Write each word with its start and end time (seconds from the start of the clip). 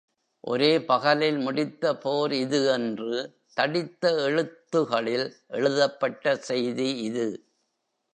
ஒரே 0.43 0.69
பகலில் 0.81 1.37
முடித்த 1.37 1.97
போர் 1.97 2.31
இது 2.35 2.71
என்று 2.71 3.17
தடித்த 3.53 4.13
எழுத்துகளில் 4.23 5.27
எழுதப்பட்ட 5.47 6.35
செய்தி 6.41 6.97
இது. 6.99 7.27